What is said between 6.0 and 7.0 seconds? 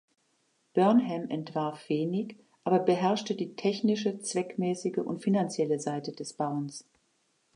des Bauens.